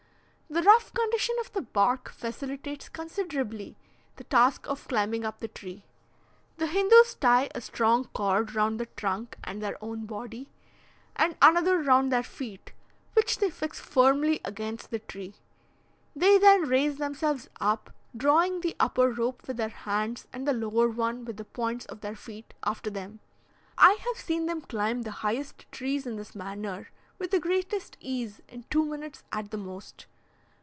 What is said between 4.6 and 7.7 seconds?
of climbing up the tree. The Hindoos tie a